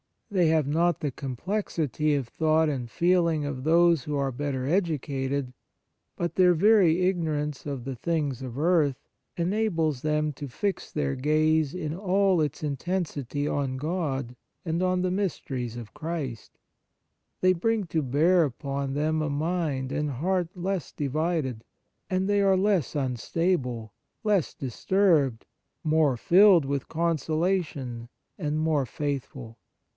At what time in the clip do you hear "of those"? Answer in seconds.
3.45-4.05